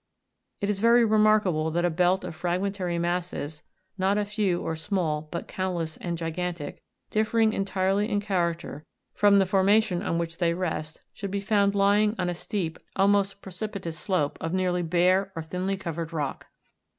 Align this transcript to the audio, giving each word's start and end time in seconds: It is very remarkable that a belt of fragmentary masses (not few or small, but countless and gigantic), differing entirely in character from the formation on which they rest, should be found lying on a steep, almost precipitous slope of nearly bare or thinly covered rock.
It 0.61 0.69
is 0.71 0.79
very 0.79 1.05
remarkable 1.05 1.69
that 1.69 1.85
a 1.85 1.91
belt 1.91 2.23
of 2.23 2.35
fragmentary 2.35 2.97
masses 2.97 3.61
(not 3.99 4.17
few 4.25 4.59
or 4.59 4.75
small, 4.75 5.27
but 5.29 5.47
countless 5.47 5.97
and 5.97 6.17
gigantic), 6.17 6.81
differing 7.11 7.53
entirely 7.53 8.09
in 8.09 8.19
character 8.19 8.83
from 9.13 9.37
the 9.37 9.45
formation 9.45 10.01
on 10.01 10.17
which 10.17 10.39
they 10.39 10.55
rest, 10.55 11.01
should 11.13 11.29
be 11.29 11.39
found 11.39 11.75
lying 11.75 12.15
on 12.17 12.29
a 12.29 12.33
steep, 12.33 12.79
almost 12.95 13.43
precipitous 13.43 13.99
slope 13.99 14.39
of 14.41 14.55
nearly 14.55 14.81
bare 14.81 15.31
or 15.35 15.43
thinly 15.43 15.77
covered 15.77 16.11
rock. 16.11 16.47